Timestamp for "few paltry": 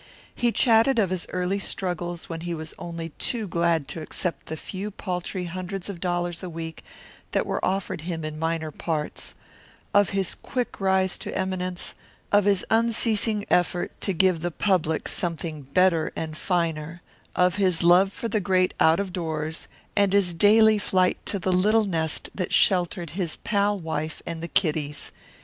4.57-5.43